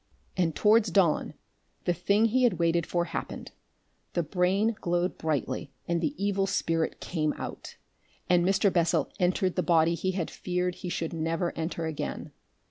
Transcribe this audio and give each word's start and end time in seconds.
And 0.35 0.55
towards 0.55 0.89
dawn 0.89 1.35
the 1.85 1.93
thing 1.93 2.25
he 2.25 2.41
had 2.41 2.53
waited 2.57 2.87
for 2.87 3.05
happened, 3.05 3.51
the 4.13 4.23
brain 4.23 4.75
glowed 4.81 5.15
brightly 5.19 5.71
and 5.87 6.01
the 6.01 6.15
evil 6.17 6.47
spirit 6.47 6.99
came 6.99 7.33
out, 7.33 7.75
and 8.27 8.43
Mr. 8.43 8.73
Bessel 8.73 9.11
entered 9.19 9.55
the 9.55 9.61
body 9.61 9.93
he 9.93 10.13
had 10.13 10.31
feared 10.31 10.73
he 10.73 10.89
should 10.89 11.13
never 11.13 11.55
enter 11.55 11.85
again. 11.85 12.31